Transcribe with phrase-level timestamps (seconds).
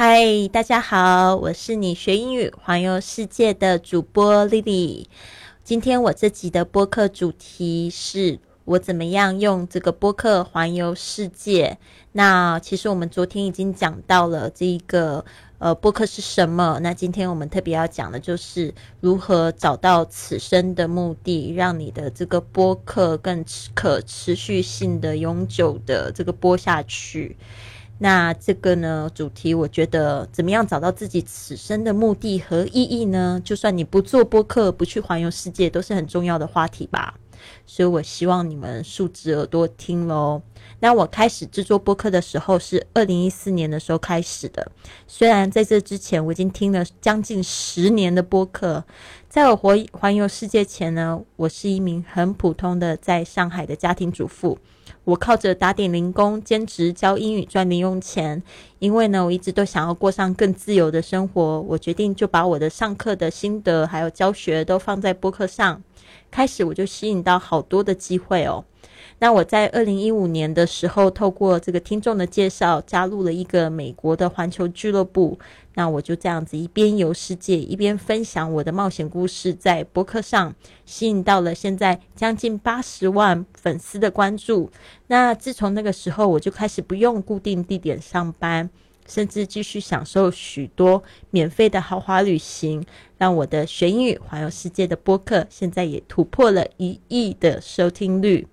[0.00, 5.06] 嗨，大家好，我是你学英语环游世界的主播 Lily。
[5.64, 11.78] 今天我这集的播客主题是我怎么样用这个播客环游世界。
[12.12, 15.24] 那其实我们昨天已经讲到了这一个
[15.58, 16.78] 呃播客是什么。
[16.80, 23.44] 那今天我们特别要讲的就是如何找到此生的目的，让你的这个播客更
[23.74, 27.36] 可持续性的、永久的这个播下去。
[27.98, 33.40] 那这个呢主题，我觉得怎么样找到自己此生的目的和意义呢？
[33.44, 37.14] 就算你不做播客，不去环游世界，都是很重要的话题吧。
[37.66, 40.40] 所以我希望你们竖直耳朵听喽。
[40.80, 44.70] 那我开始制作播客的时候是二零一四年的时候开始的，
[45.06, 48.84] 虽然在这之前我已经听了将近十年的播客。
[49.28, 54.58] 在我环环游世界前呢，我是一名很普通的在上海的家庭主妇。
[55.08, 58.42] 我靠着打点零工、兼职教英语赚零用钱。
[58.78, 65.82] 因为呢，我一直都想要过上更自由的生活，我决定就把我的上课的心得还有教学都放在播客上。
[66.30, 68.62] 开始我就吸引到好多的机会哦。
[69.20, 75.38] 那我在二零一五年的时候，透过这个听众的介绍，加入了一个美国的环球俱乐部。
[75.74, 80.54] 那我就这样子一边游世界，一边分享我的冒险故事，在博客上
[80.86, 84.70] 吸引到了现在将近八十万粉丝的关注。
[85.08, 88.70] 那自从那个时候，我就开始不用固定地点上班，
[89.06, 92.84] 甚至继续享受许多免费的豪华旅行，
[93.16, 98.46] 让我的学英语环游世界的播客现在也突破了一亿的收听率。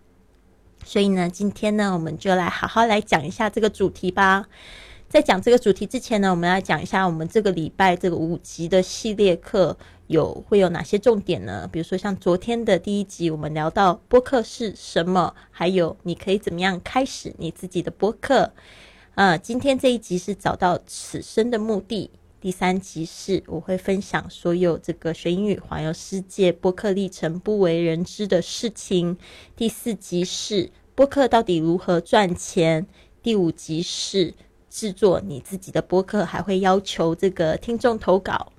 [0.86, 4.46] 所以呢，今天呢，我们就来好好来讲一下这个主题吧。
[5.10, 9.76] 在讲这个主题之前呢，我们来讲一下我们这个礼拜这个五集的系列课
[10.08, 11.68] 有会有哪些重点呢？
[11.72, 18.52] 比如说像昨天的第一集，我们聊到播客是什么，还有你可以怎么样开始你自己的播客。
[19.16, 22.12] 呃，今天这一集是找到此生的目的。
[22.46, 29.18] 第三集是我会分享所有这个学英语环游世界播客历程不为人知的事情。
[29.56, 32.86] 第四集是播客到底如何赚钱。
[33.24, 34.36] 第五集是
[34.70, 38.52] 制作你自己的播客，还会要求这个听众投稿。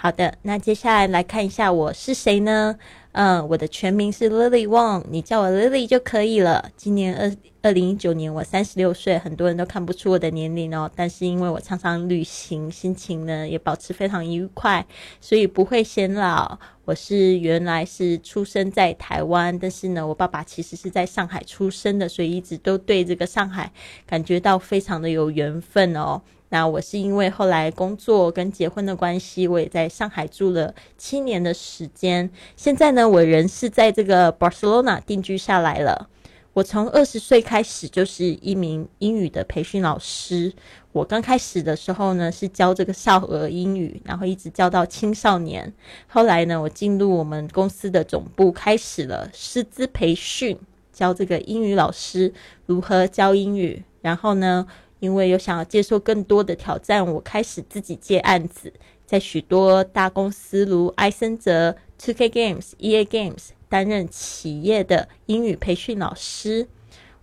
[0.00, 2.76] 好的，那接下来来看一下我是谁呢？
[3.10, 6.70] 嗯，我的全名是 Lily Wang，你叫我 Lily 就可以了。
[6.76, 10.88] 今年二二零一九年，我三十六岁，很多人都看不出我的年龄哦。
[10.94, 14.86] 但是因为我常常旅行，心情呢也保持非常愉快，
[15.20, 16.56] 所以不会显老。
[16.84, 23.72] 我是原来是出生在台湾，但是呢，我爸爸其实是在上海出生的，所以一直都对这个上海
[24.06, 26.22] 感觉到非常的有缘分哦。
[26.50, 32.30] 那我是因为后来工作跟结婚的关系，我也在上海住了七年的时间。
[32.56, 36.08] 现在呢，我人是在这个 Barcelona 定居下来了。
[36.54, 40.52] 我从二十岁开始就是一名英语的培训老师。
[40.90, 45.72] 我刚开始的时候呢，是教这个少儿英语，然后一直教到青少年。
[46.08, 50.58] 后来呢，我进入我们公司的总部，开始了师资培训，
[50.92, 52.32] 教这个英语老师
[52.66, 53.84] 如何教英语。
[54.00, 54.66] 然后呢，
[55.00, 58.72] 因为有想要接受更多的挑战，我开始自己接案子，
[59.06, 66.66] 在许多大公司如埃森哲、Two K Games、E A Games 担任企业的英语培训老师。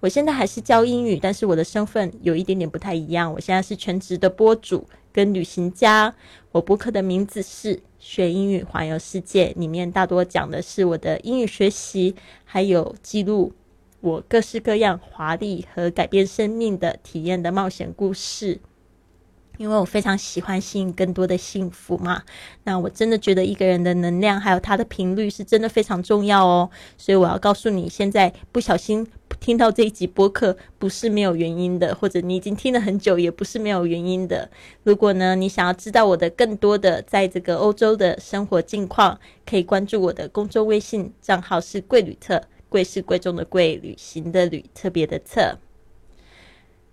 [0.02, 3.34] 我现在还是教英语，但是我的身份有一点点不太一样。
[3.34, 6.14] 我现在是全职的播主跟旅行家。
[6.52, 13.52] 我播客的名字是“学英语环游世界”，里面大多讲的是我的英语学习，还有记录。
[14.02, 18.60] 我各式各样华丽和改变生命的体验的冒险故事，
[19.58, 22.22] 因为我非常喜欢吸引更多的幸福嘛。
[22.66, 26.70] 那我真的觉得一个人的能量还有他的频率是真的非常重要哦。
[26.98, 29.08] 所以我要告诉你，现在不小心
[29.40, 34.50] 听到这一集播客不是没有原因的，或者你已经听了很久也不是没有原因的。
[34.84, 42.42] 如果呢你想要知道我的更多的在这个欧洲的生活近况，可以关注我的公众微信账号是贵旅特。
[42.76, 45.58] 贵是贵重的贵，旅行的旅，特别的特。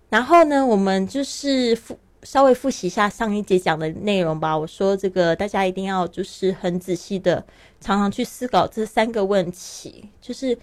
[0.07, 4.57] 然后呢，我们就是复稍微复习一下上一节讲的内容吧。
[4.57, 7.45] 我说这个大家一定要就是很仔细的，
[7.81, 10.57] 常常去思考这三个问题：就是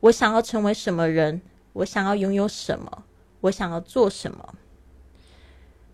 [0.00, 1.40] 我想要成为什么人，
[1.72, 3.04] 我想要拥有什么，
[3.40, 4.54] 我想要做什么。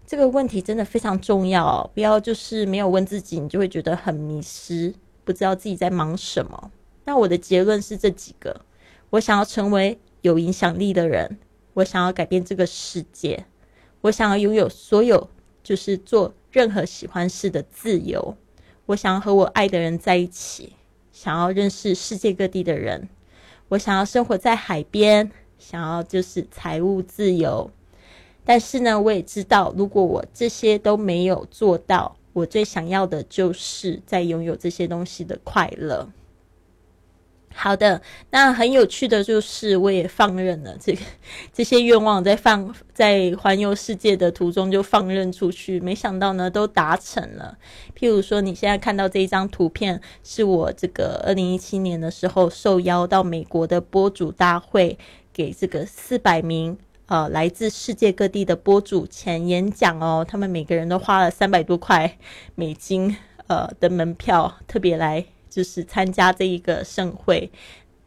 [0.04, 4.92] 这个问题真的非常重要哦，不要就是没有问自己，你就会觉得很迷失，
[5.22, 6.72] 不知道自己在忙什么。
[7.04, 8.60] 那我的结论是这几个。
[9.12, 11.38] 我想要成为有影响力的人，
[11.74, 13.44] 我想要改变这个世界，
[14.00, 15.28] 我想要拥有所有，
[15.62, 18.34] 就是做任何喜欢事的自由。
[18.86, 20.72] 我想要和我爱的人在一起，
[21.12, 23.10] 想要认识世界各地的人。
[23.68, 27.70] 我想要生活在海边，想要就是财务自由。
[28.46, 36.08] 但是呢，我也知道，如果我这些都没有做到，我最想要的就是在拥有这些东西的快乐。
[37.54, 38.00] 好的，
[38.30, 41.00] 那很有趣的就是，我也放任了这个
[41.52, 47.56] 这些愿望，在放在环游世界的途中就放任出去，没想到呢都达成了。
[47.96, 54.98] 譬如说，你现在看到这一张图片，是我这个二零一七年的时候受邀到美国的播主大会，
[55.32, 56.76] 给这个四百名
[57.06, 62.18] 呃来自世界各地的播主前演讲哦，他们每个人都花了三百多块
[62.54, 63.16] 美金
[63.46, 65.26] 呃的门票，特别来。
[65.52, 67.50] 就是参加这一个盛会，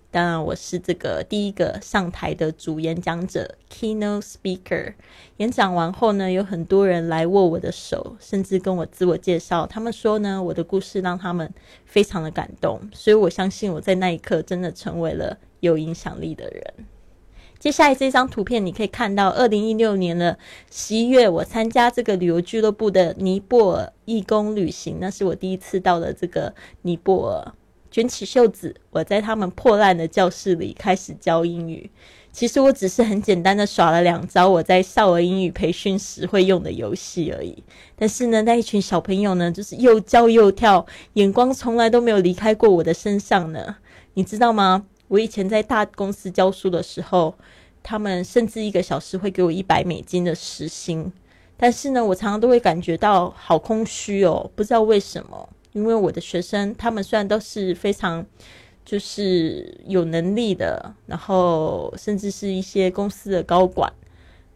[0.10, 4.96] 当然我是这个第一个上台的主演讲者 （keynote speaker）。
[5.38, 9.68] 演讲完后呢，有很多人来握我的手，甚至跟我自我介绍。
[9.68, 11.54] 他们说呢，我的故事让他们
[11.86, 16.74] 非常的感动，所以我相信我在那一刻真的成为了有影响力的人。
[17.66, 20.38] 接下来这张图片，你可以看到，二零一六年的
[20.70, 26.54] 十一月，我参加这个旅游俱乐部的尼泊尔义工旅行，那是我第一次到了这个
[26.84, 27.54] 尼泊尔。
[27.90, 31.90] 卷起袖子，我在他们破烂的教室里开始教英语。
[32.32, 37.64] 其实我只是很简单的耍了两招我在少儿英语培训时会用的游戏而已。
[37.96, 43.78] 但是呢，那一群小朋友呢，就是又叫又跳，眼光从来都没有离开过我的身上呢。
[44.14, 44.86] 你知道吗？
[45.16, 47.34] 我以前在大公司教书的时候，
[47.82, 51.10] 他们甚至一个小时会给我一百美金的时薪，
[51.56, 55.48] 但是呢，我常常都会感觉到好空虚哦，不知道为什么。
[55.72, 58.26] 因为我的学生，他们虽然都是非常
[58.84, 63.90] 就是有能力的，然后甚至是一些公司的高管。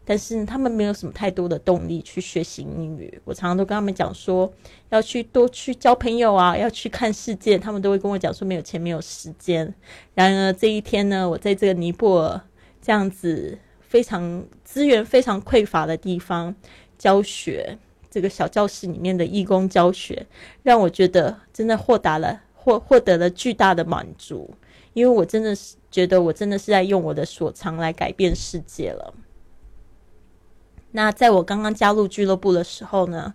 [0.04, 3.20] 但是他们没有什么太多的动力去学习英语。
[3.24, 4.52] 我常常都跟他们讲说，
[4.88, 7.56] 要去多去交朋友啊，要去看世界。
[7.56, 9.72] 他们都会跟我讲说，没有钱，没有时间。
[10.14, 12.40] 然而这一天呢，我在这个尼泊尔
[12.82, 16.54] 这样子非常资源非常匮乏的地方
[16.98, 17.78] 教学，
[18.10, 20.26] 这个小教室里面的义工教学，
[20.62, 24.50] 让我觉得真的获得了获获得了巨大的满足。
[24.92, 29.14] 因为我真的是觉得，我真的是在用我的所长来改变世界了。
[30.92, 33.32] 那在我刚刚加入俱乐部的时候呢，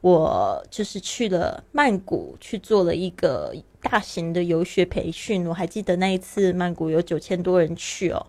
[0.00, 5.46] 我就是去了曼谷去做了一个大型的游学培训。
[5.46, 8.26] 我还记得那一次曼谷有九千多人去哦。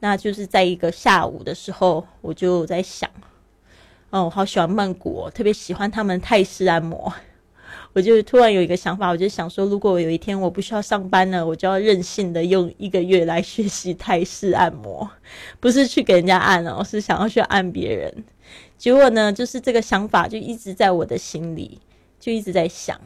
[0.00, 3.08] 那就是在一个下午的时候，我就在想，
[4.10, 7.12] 哦，我好喜欢曼谷，哦特别喜欢他们泰式按摩。
[7.92, 15.08] 我就突然有一个想法，我就想说，如果我有一天我不需要上班了，我就要任性的用一个月来学习泰式按摩，
[15.60, 18.24] 不是去给人家按哦，是想要去按别人。
[18.76, 21.80] 结果呢，就是这个想法就一直在我的心里，
[22.20, 23.00] 就一直在想。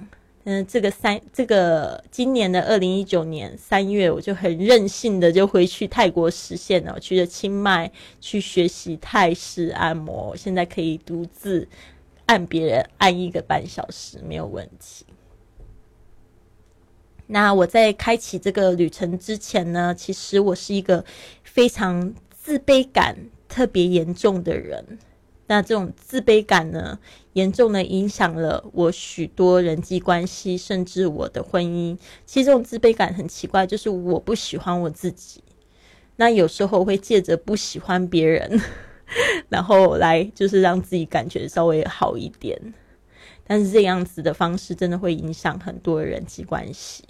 [0.44, 11.68] 嗯，这个三，这个今年的二零一九年三月，我就很任性的就回去泰国实现了，我去了清迈去学习泰式按摩，现在可以独自。
[12.30, 15.04] 按别人按一个半小时没有问题。
[17.26, 21.04] 那我在开启这个旅程之前呢，其实我是一个
[21.42, 23.16] 非常自卑感
[23.48, 25.00] 特别严重的人。
[25.48, 27.00] 那这种自卑感呢，
[27.32, 31.98] 严重的影响了我许多人际关系，甚至我的婚姻。
[32.24, 35.42] 其实这种自卑感很奇怪，就是我不喜欢我自己。
[36.14, 38.60] 那有时候会借着不喜欢别人。
[39.48, 42.58] 然后来就是让自己感觉稍微好一点，
[43.46, 47.04] 但是这样子的方式真的会影响很多人际关系。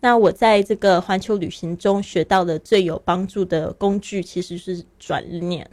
[0.00, 5.68] 那我在这个环球旅行中学到的最有帮助的工具其实是转念。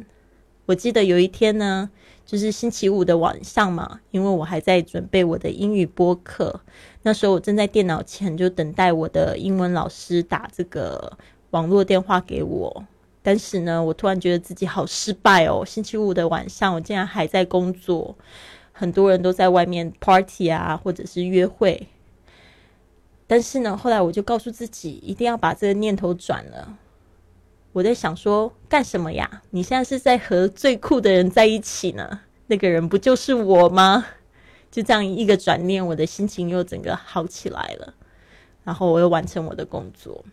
[0.66, 1.88] 我记得有一天呢，
[2.26, 6.60] 就是星期五的晚上嘛，因为我还在准备我的英语播客，
[7.04, 11.16] 那时候我正在电脑前就等待我的英文老师打这个
[11.52, 12.84] 网络电话给我。
[13.26, 15.66] 但是呢，我突然觉得自己好失败哦！
[15.66, 18.16] 星期五的晚上，我竟然还在工作，
[18.72, 21.88] 很多人都在外面 party 啊，或者是约会。
[23.26, 26.78] 但是呢，后来我就告诉自己，一定要把这个念头转了。
[27.74, 29.42] 我在想说，干什么呀？
[29.50, 32.20] 你现在是在和最酷的人在一起呢？
[32.46, 34.06] 那个人不就是我吗？
[34.70, 37.96] 就这样一个转念，我的心情又整个好起来了。
[38.64, 40.24] 然后我又完成我的工作。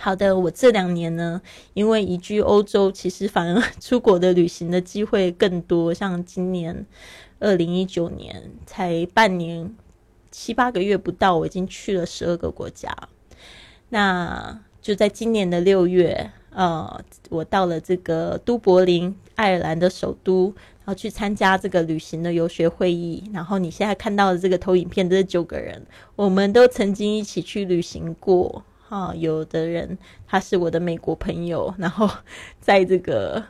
[0.00, 1.42] 好的，我这两年呢，
[1.74, 5.92] 因为移居欧洲，其实反而出国的旅行的机会更多。
[5.92, 6.86] 像今年
[7.40, 9.74] 二零一九年才半年
[10.30, 12.96] 七八个月不到，我已经去了十二个国家。
[13.88, 23.28] 那就在今年的六月，呃，我到了这个都柏林，爱尔兰的首都，然后去参加这个旅行的游学会议。
[23.34, 28.62] 然后你现在看到的这个投影片，这九个人，我们都曾经一起去旅行过。
[28.88, 32.08] 啊，有的人他是我的美国朋友，然后
[32.60, 33.42] 在这个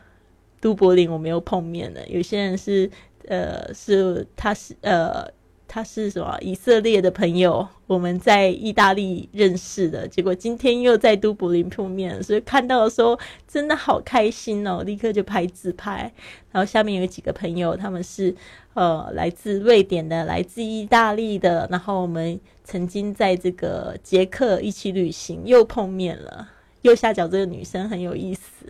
[0.61, 2.07] 都柏林，我没有碰面的。
[2.09, 2.91] 有些人是
[3.29, 5.27] 呃，是他是呃。
[5.69, 7.69] 他是什么以色列的朋友？
[7.87, 14.83] 我们在意大利认识的，结果今天又在都柏林碰面，所以看到的时候真的好开心哦！
[14.83, 16.11] 立刻就拍自拍。
[16.51, 18.35] 然后下面有几个朋友，他们是
[18.73, 21.69] 呃来自瑞典的，来自意大利的。
[21.71, 26.49] 然后我们曾经在这个捷克一起旅行，又碰面了。
[26.83, 28.67] 右下角这个女生很有意思，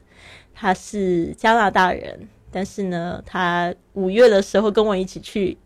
[0.52, 5.57] 她是加拿大人，但是呢，她五月的时候跟我一起去。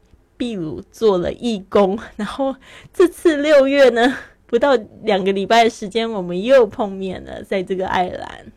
[0.43, 2.57] 秘鲁做了义工， 然后
[2.93, 4.13] 这次六月呢，
[4.49, 8.53] 不到两个礼拜的时间，我们又碰面了，在这个爱尔兰。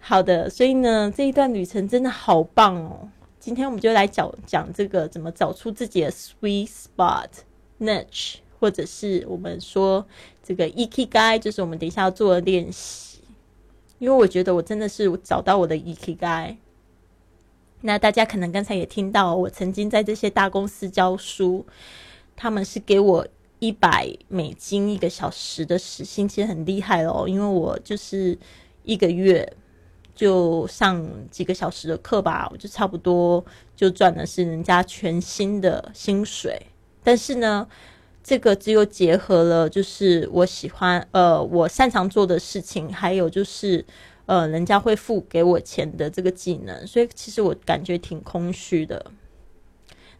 [0.00, 3.08] 好的，所以呢，这一段旅程真的好棒哦。
[3.38, 7.28] 今天我们就来讲讲这个怎么找出自己的 sweet spot
[7.78, 10.04] niche，或者是我们说
[10.42, 13.20] 这个 e k guy，就是我们等一下要做的练习。
[14.00, 16.56] 因为我觉得我真的是找到我的 ikigai。
[17.82, 21.64] 那大家可能刚才也听到，我曾经在这些大公司教书，
[22.36, 23.26] 他们是给我
[23.58, 27.24] 一百美金一个小时的时薪，其实很厉害哦。
[27.26, 28.38] 因为我就是
[28.82, 29.50] 一个月
[30.14, 33.42] 就上几个小时的课吧，我就差不多
[33.74, 36.60] 就赚的是人家全新的薪水。
[37.02, 37.66] 但是呢，
[38.22, 43.86] 这个只有结合了就是我喜欢呃我擅长做的事情，还有就是。
[44.30, 49.10] 呃，人家会付给我钱的这个技能，所以其实我感觉挺空虚的。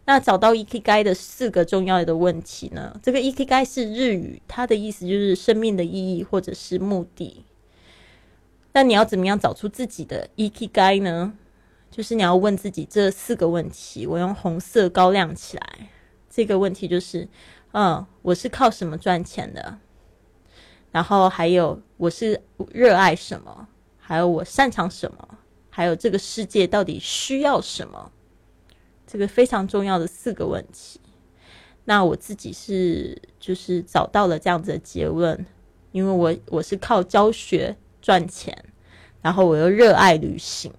[0.03, 2.99] 那找到 E K 该的四个重要的问题呢？
[3.01, 7.45] 这个 E K 该是日语，它的意思就是生命的意义或者是目的。
[8.73, 11.31] 那你要怎么样找出自己的 E K 该呢？
[11.89, 14.05] 就是你要问自己这四个问题。
[14.05, 15.89] 我用红色高亮起来。
[16.29, 17.29] 这个问题就是：
[17.71, 19.77] 嗯，我是靠什么赚钱的？
[20.91, 22.41] 然后还有，我是
[22.73, 23.69] 热爱什么？
[24.11, 25.25] 还有我擅长什么？
[25.69, 28.11] 还有这个世界到底需要什么？
[29.07, 30.99] 这个非常重要的四个问题。
[31.85, 35.45] 那我自己是就是找到了这样子的结论，
[35.93, 38.53] 因为我我是靠教学赚钱，
[39.21, 40.69] 然后我又热爱旅行，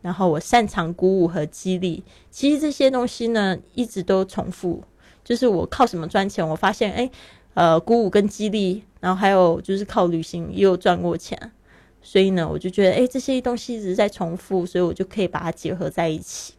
[0.00, 2.02] 然后我擅长鼓舞和激励。
[2.30, 4.82] 其实这些东西呢，一直都重复。
[5.22, 6.48] 就是我靠什么赚钱？
[6.48, 7.10] 我发现，哎，
[7.52, 11.52] 呃，鼓舞跟激励，然后还有就是靠旅行也有赚过钱。
[12.00, 16.54] 所以呢，我就觉得，哎，这些东西一直在重复，所以我就可以把它结合在一起。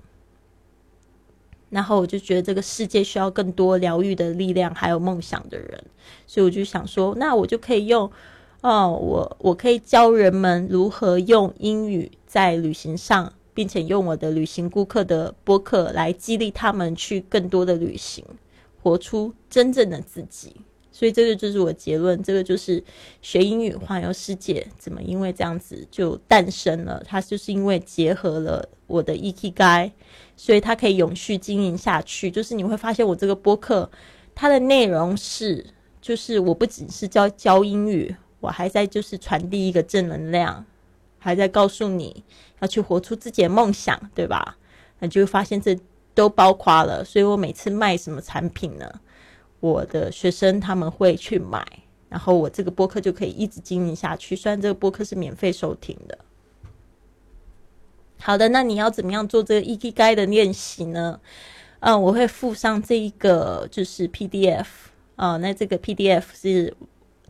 [1.69, 5.83] 然后我就觉得这个世界需要更多疗愈的力量，还有梦想的人。
[6.25, 8.11] 所以我就想说，那我就可以用，
[8.61, 18.25] 哦，我我可以教人们如何用英语在旅行上，并且用我的旅行顾客的播客来激励他们去更多的旅行，
[18.81, 20.55] 活出真正的自己。
[20.91, 22.83] 所以这个就是我结论，这个就是
[23.21, 27.01] 学英语环游世界怎么因为这样子就诞生了？
[27.05, 29.91] 它就是因为结合了我的 e k g
[30.35, 32.31] 所以它可以永续经营下去。
[32.31, 33.89] 就是你会发现我这个播客，
[34.33, 35.65] 它的内容是，
[36.01, 40.65] 就是我不只是教教英语，我还在就是传递一个正能量，
[41.19, 42.23] 还在告诉你
[42.59, 44.57] 要去活出自己的梦想，对吧？
[44.99, 45.77] 那就发现这
[46.13, 47.05] 都包括了。
[47.05, 48.91] 所以我每次卖什么产品呢？
[49.59, 51.65] 我的学生他们会去买，
[52.07, 54.35] 然后我这个播客就可以一直经营下去。
[54.35, 56.17] 虽然这个播客是免费收听的。
[58.21, 61.19] 好的，那你要怎么样做这个 E K G 的练习呢？
[61.81, 66.73] 嗯，我会附上这一个就是 P D F 啊，那这个 P D F 是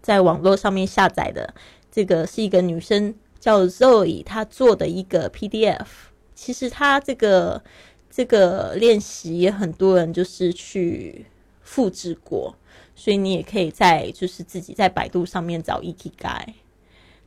[0.02, 1.54] 在网络上面下载的。
[1.92, 6.12] 这个是一个女生叫 Zoe 她做的一个 P D F。
[6.36, 7.64] 其实她这个
[8.10, 11.26] 这个练习也很多人就是去。
[11.70, 12.56] 复制过，
[12.96, 16.56] 所以你也可以在就是自己在百度上面找 e k i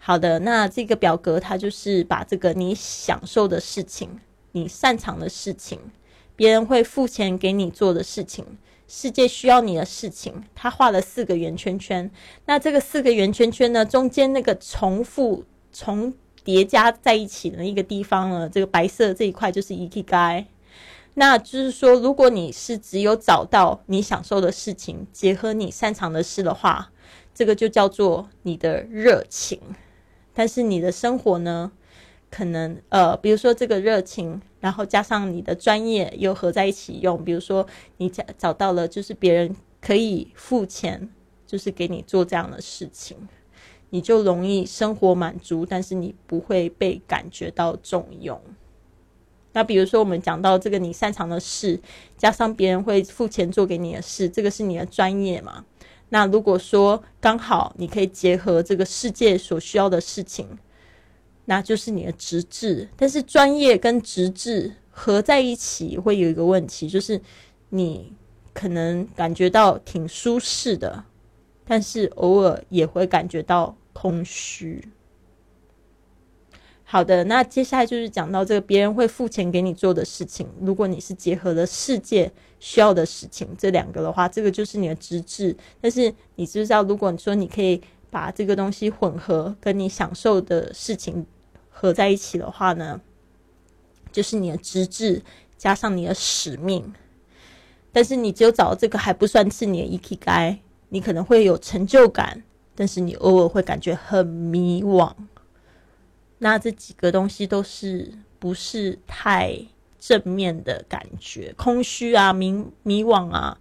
[0.01, 4.19] 好的，那这个表格它就是把这个你享受的事情、
[4.51, 5.79] 你擅长的事情、
[6.35, 8.45] 别人会付钱给你做的事情、
[8.89, 12.11] 世界需要你的事情，它画了四个圆圈圈。
[12.47, 20.47] 那这个四个圆圈圈呢，中间那个重复、重叠加在一起的一个地方呢，这个白色这一块就是 e k i
[21.15, 26.91] 那就是说，如果你是只有找到你享受的事情，结合你擅长的事的话，
[27.35, 29.61] 这个就叫做你的热情。
[30.33, 31.71] 但是你的生活呢，
[32.31, 37.67] 可能呃，比如说这个热情，然后加上你的专业又合在一起用，比如说
[37.99, 41.11] 你找找到了，就是别人可以付钱，
[41.47, 43.29] 就是给你做这样的事情，
[43.91, 48.41] 你就容易生活满足，但是你不会被感觉到重用。
[49.53, 51.79] 那比如说，我们讲到这个你擅长的事，
[52.17, 55.65] 加上别人会付钱做给你的事，这个是你的专业嘛？
[56.09, 60.47] 那如果说刚好你可以结合这个世界所需要的事情，
[61.47, 62.89] 那就是你的直至。
[62.97, 67.21] 但是专业跟直至合在一起会有一个问题，就是
[67.71, 68.13] 你
[68.53, 71.05] 可能感觉到挺舒适的，
[71.65, 74.83] 但是偶尔也会感觉到空虚。
[76.93, 80.47] 好的，那接下来就是讲到这个别人会付钱给你做的事情。
[80.61, 82.31] 如果你是结合了世界
[82.61, 85.57] 需要的事情这两个的话，这个就是你的资质。
[85.81, 87.81] 但是你知不知道，如果你说你可以
[88.11, 91.25] 把这个东西混合，跟你享受的事情
[91.71, 93.01] 合在一起的话呢，
[94.13, 95.23] 就是你的资质
[95.57, 96.93] 加上你的使命。
[97.91, 100.59] 但是你只有找到这个还不算是你的 E K 该，
[100.91, 102.43] 你可能会有成就感，
[102.75, 105.11] 但是你偶尔会感觉很迷惘。
[106.45, 109.57] 那这几个东西都是不是太
[109.97, 111.55] 正面的感觉？
[111.57, 113.57] 空虚啊，迷迷惘啊，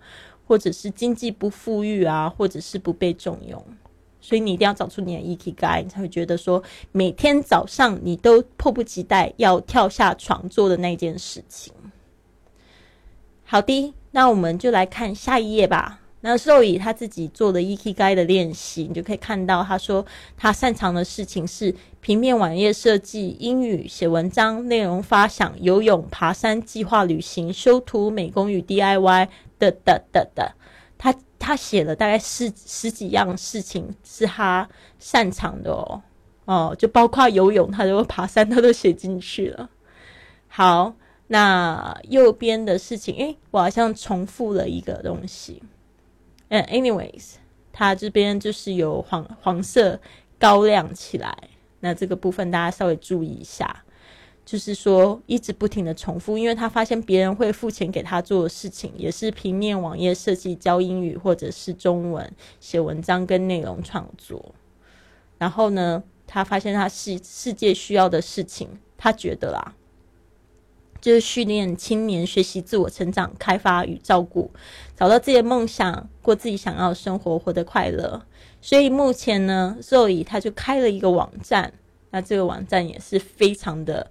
[0.48, 3.64] 或者是经济不富裕啊，或者是不被重用。
[4.20, 11.72] 所以你一定要找出你的 EQ 该，你才会觉得说每天早上你都迫不及待要跳下床做的那件事情。
[13.44, 16.01] 好的，那我们就来看下一页吧。
[16.22, 20.06] 那受以他自己做的 EK 该的练习，你就可以看到，他说
[20.38, 30.54] 他擅长的事情是平面网页设计、英语写文章、内容发想、游泳、爬山、计划旅行、修图、美工与 DIY 的的的的。
[30.98, 36.02] 他他写了大概十十几样事情是他擅长的哦
[36.46, 39.68] 哦，就包括游泳，他都爬山，他都写进去了。
[40.48, 40.94] 好，
[41.28, 45.64] 那右边的事情，诶，我好像重复了一个东西。
[46.54, 47.36] 嗯，anyways，
[47.72, 49.98] 它这边就是有黄黄色
[50.38, 51.34] 高亮起来，
[51.80, 53.84] 那这个部分大家稍微注意一下，
[54.44, 62.30] 就是说一直不停的重复，因为他发现别人会付钱给他做的事情，也是平面网页设计、教英语或者是中文、
[62.60, 64.54] 写文章跟内容创作。
[65.38, 69.74] 然后呢，他发现他是世界需要的事情，他觉得啦。
[71.02, 74.52] 就是训练青年学习自我成长、开发与照顾，
[74.96, 78.22] 找到自己的梦想，过自己想要的生活，活得快乐。
[78.62, 81.74] 所以目前呢，Zoe 他就开了一个网站，
[82.12, 84.10] 那这个网站也是非常的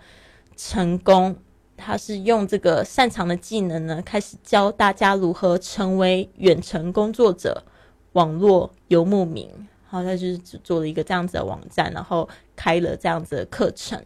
[0.56, 1.36] 成功。
[1.76, 7.64] 他是用这个擅长的技能呢，开始教大家如何成为远程工作者、
[8.12, 9.48] 网络游牧民。
[9.86, 14.04] 好，他就是只做了一个这样子的网站，然后开了这样子的课程。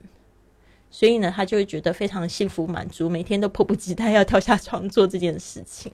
[0.94, 5.90] 所以呢，他就会觉得非常幸福满足，每天都迫不及待要跳下床做这件事情。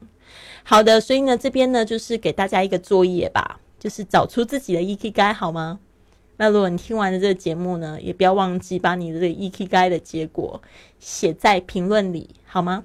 [0.63, 5.81] 好的，所以呢，这边呢就是给大家一个作业吧，就是找出自己的 E K 该好吗？
[6.37, 10.61] 那如果你听完了这个节目呢，也不要忘记把你的这个 E K 该的结果
[10.99, 12.85] 写在评论里，好吗？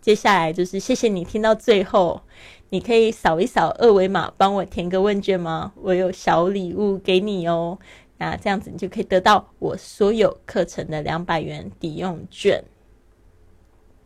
[0.00, 2.22] 接下来就是谢谢你听到最后，
[2.70, 5.74] 你可以扫一扫二维码，帮我填个问卷吗？
[5.82, 7.78] 我有小礼物给你哦。
[8.18, 12.62] 那这样子，你就可以得到我所有课程的两百元抵用券。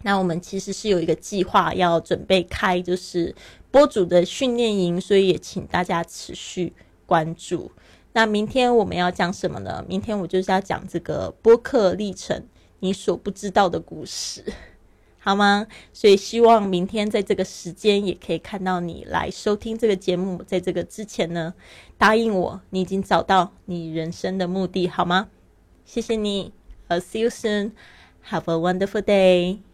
[0.02, 3.34] 那我们其实是有一个计划要准备开，就是
[3.70, 6.72] 播主的训练营，所以也请大家持续
[7.06, 7.70] 关注。
[8.12, 9.84] 那明天我们要讲什么呢？
[9.88, 12.44] 明天我就是要讲这个播客历程，
[12.80, 14.44] 你所不知道的故事。
[15.24, 15.68] 好吗？
[15.92, 20.42] 所以希望明天在这个时间也可以看到你来收听这个节目。
[20.42, 21.54] 在这个之前呢，
[21.96, 25.28] 答应我，你已经找到你人生的目的，好吗？
[25.84, 26.52] 谢谢你
[26.88, 27.70] ，I'll see you soon.
[28.30, 29.71] Have a wonderful day.